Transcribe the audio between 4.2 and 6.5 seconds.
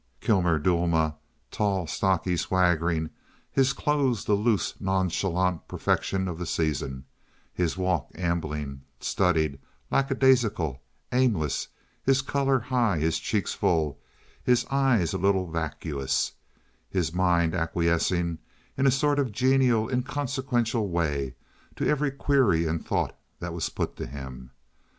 the loose, nonchalant perfection of the